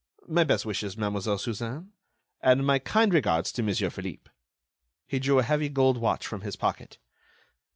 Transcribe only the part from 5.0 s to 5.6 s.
He drew a